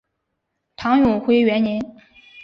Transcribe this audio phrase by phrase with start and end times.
[0.77, 1.79] 唐永徽元年。